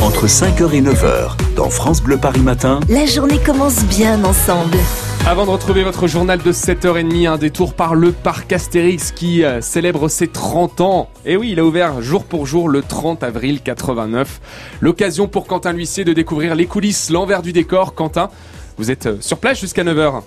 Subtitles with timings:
[0.00, 4.78] Entre 5h et 9h, dans France Bleu Paris Matin, La journée commence bien ensemble.
[5.26, 9.60] Avant de retrouver votre journal de 7h30, un détour par le parc Astérix qui euh,
[9.60, 11.10] célèbre ses 30 ans.
[11.26, 14.40] Et oui, il a ouvert jour pour jour le 30 avril 89.
[14.80, 17.94] L'occasion pour Quentin L'Huissier de découvrir les coulisses, l'envers du décor.
[17.94, 18.30] Quentin,
[18.78, 20.22] vous êtes euh, sur place jusqu'à 9h.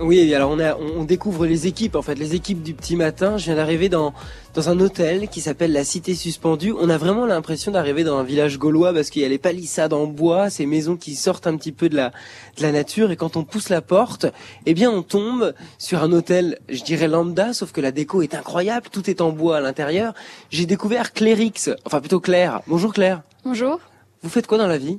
[0.00, 3.38] Oui, alors on, a, on découvre les équipes, en fait, les équipes du petit matin.
[3.38, 4.12] Je viens d'arriver dans,
[4.52, 6.74] dans un hôtel qui s'appelle la Cité Suspendue.
[6.78, 9.92] On a vraiment l'impression d'arriver dans un village gaulois parce qu'il y a les palissades
[9.92, 12.10] en bois, ces maisons qui sortent un petit peu de la,
[12.56, 13.12] de la nature.
[13.12, 14.26] Et quand on pousse la porte,
[14.66, 18.34] eh bien, on tombe sur un hôtel, je dirais lambda, sauf que la déco est
[18.34, 18.88] incroyable.
[18.90, 20.12] Tout est en bois à l'intérieur.
[20.50, 22.62] J'ai découvert Clérix, enfin plutôt Claire.
[22.66, 23.22] Bonjour Claire.
[23.44, 23.78] Bonjour,
[24.22, 24.98] Vous faites quoi dans la vie?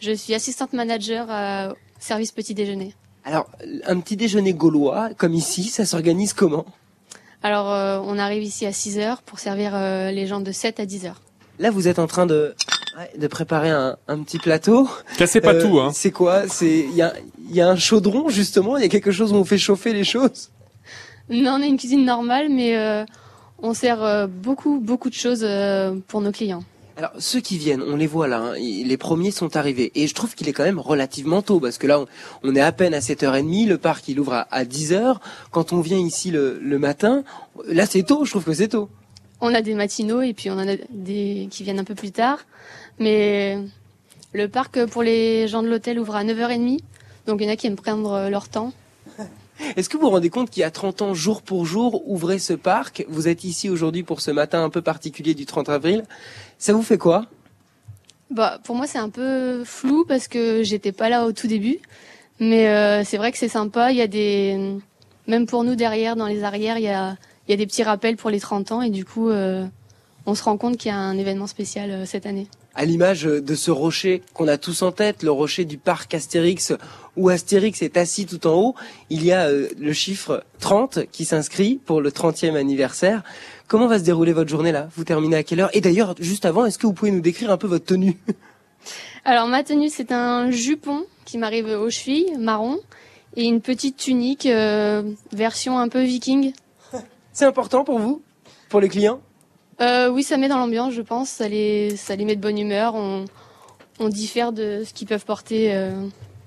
[0.00, 2.94] Je suis assistante manager à service petit déjeuner.
[3.24, 3.48] Alors,
[3.86, 6.66] un petit déjeuner gaulois, comme ici, ça s'organise comment
[7.42, 10.78] Alors, euh, on arrive ici à 6 heures pour servir euh, les gens de 7
[10.80, 11.20] à 10 heures.
[11.58, 12.54] Là, vous êtes en train de,
[12.98, 14.88] ouais, de préparer un, un petit plateau.
[15.16, 15.90] Cassez pas Euh, tout, hein.
[15.94, 17.14] C'est quoi C'est il y a,
[17.48, 18.76] il y a un chaudron justement.
[18.76, 20.50] Il y a quelque chose où on fait chauffer les choses.
[21.30, 23.04] Non, on a une cuisine normale, mais euh,
[23.62, 26.64] on sert euh, beaucoup, beaucoup de choses euh, pour nos clients.
[26.96, 28.38] Alors ceux qui viennent, on les voit là.
[28.38, 31.76] hein, les premiers sont arrivés et je trouve qu'il est quand même relativement tôt parce
[31.76, 32.06] que là, on,
[32.44, 33.66] on est à peine à 7h30.
[33.66, 35.16] Le parc il ouvre à, à 10h.
[35.50, 37.24] Quand on vient ici le, le matin,
[37.66, 38.24] là c'est tôt.
[38.24, 38.88] Je trouve que c'est tôt.
[39.40, 42.12] On a des matinaux et puis on en a des qui viennent un peu plus
[42.12, 42.38] tard.
[43.00, 43.58] Mais
[44.32, 46.78] le parc pour les gens de l'hôtel ouvre à 9h30.
[47.26, 48.72] Donc il y en a qui aiment prendre euh, leur temps.
[49.76, 52.38] Est-ce que vous vous rendez compte qu'il y a 30 ans, jour pour jour, ouvrez
[52.38, 56.04] ce parc Vous êtes ici aujourd'hui pour ce matin un peu particulier du 30 avril.
[56.58, 57.26] Ça vous fait quoi?
[58.30, 61.78] Bah, pour moi, c'est un peu flou parce que j'étais pas là au tout début.
[62.40, 63.92] Mais euh, c'est vrai que c'est sympa.
[63.92, 64.76] Il y a des,
[65.26, 68.40] même pour nous derrière, dans les arrières, il y a, des petits rappels pour les
[68.40, 69.66] 30 ans et du coup, euh,
[70.26, 72.46] on se rend compte qu'il y a un événement spécial euh, cette année.
[72.74, 76.72] à l'image de ce rocher qu'on a tous en tête, le rocher du parc Astérix,
[77.16, 78.74] où Astérix est assis tout en haut,
[79.10, 83.22] il y a euh, le chiffre 30 qui s'inscrit pour le 30e anniversaire.
[83.68, 84.88] Comment va se dérouler votre journée là?
[84.96, 85.70] Vous terminez à quelle heure?
[85.72, 88.18] Et d'ailleurs, juste avant, est-ce que vous pouvez nous décrire un peu votre tenue?
[89.24, 92.78] Alors ma tenue, c'est un jupon qui m'arrive aux chevilles, marron,
[93.36, 95.02] et une petite tunique euh,
[95.32, 96.52] version un peu viking.
[97.32, 98.22] C'est important pour vous?
[98.68, 99.20] Pour les clients?
[99.80, 101.28] Euh, oui, ça met dans l'ambiance, je pense.
[101.28, 102.94] Ça les, ça les met de bonne humeur.
[102.94, 103.24] On,
[103.98, 105.92] on diffère de ce qu'ils peuvent porter euh,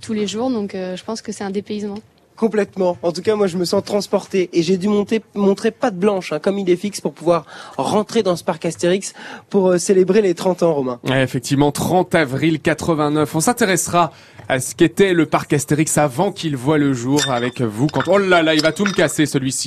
[0.02, 2.00] tous les jours, donc euh, je pense que c'est un dépaysement.
[2.36, 3.00] Complètement.
[3.02, 6.32] En tout cas, moi, je me sens transporté et j'ai dû monter, montrer patte blanche,
[6.32, 7.46] hein, comme il est fixe, pour pouvoir
[7.78, 9.14] rentrer dans ce parc Astérix
[9.50, 11.00] pour euh, célébrer les 30 ans, Romain.
[11.04, 13.36] Ouais, effectivement, 30 avril 89.
[13.36, 14.12] On s'intéressera
[14.50, 17.88] à ce qu'était le parc Astérix avant qu'il voit le jour avec vous.
[17.88, 19.66] Quand oh là là, il va tout me casser celui-ci.